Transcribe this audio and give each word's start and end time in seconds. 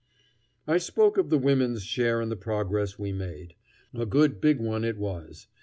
I 0.65 0.79
spoke 0.79 1.19
of 1.19 1.29
the 1.29 1.37
women's 1.37 1.83
share 1.83 2.21
in 2.21 2.29
the 2.29 2.35
progress 2.35 2.97
we 2.97 3.11
made. 3.11 3.53
A 3.93 4.07
good 4.07 4.41
big 4.41 4.59
one 4.59 4.83
it 4.83 4.97
was. 4.97 5.45